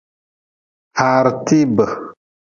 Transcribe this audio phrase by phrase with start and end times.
[0.99, 1.85] Haare tiibe.